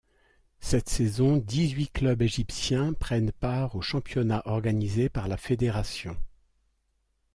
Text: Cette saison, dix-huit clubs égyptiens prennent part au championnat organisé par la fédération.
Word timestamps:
Cette 0.61 0.89
saison, 0.89 1.37
dix-huit 1.37 1.91
clubs 1.93 2.23
égyptiens 2.23 2.93
prennent 2.93 3.31
part 3.31 3.75
au 3.75 3.81
championnat 3.83 4.41
organisé 4.45 5.09
par 5.09 5.27
la 5.27 5.37
fédération. 5.37 6.17